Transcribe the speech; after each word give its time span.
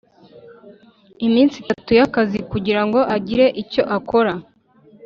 Iminsi 1.27 1.55
itatu 1.63 1.89
y 1.99 2.01
akazi 2.07 2.39
kugira 2.51 2.81
ngo 2.85 2.99
agire 3.15 3.45
icyo 3.61 3.83
akora 3.97 4.33